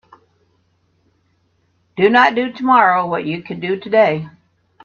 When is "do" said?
1.95-2.09, 2.33-2.51, 3.61-3.79